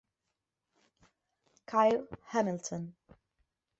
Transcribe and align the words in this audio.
Kyle 1.67 2.07
Hamilton 2.33 2.95